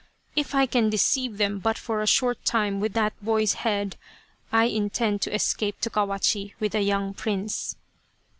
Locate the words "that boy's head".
2.93-3.97